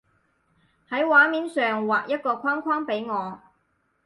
[0.89, 3.39] 喺畫面上畫一個框框畀我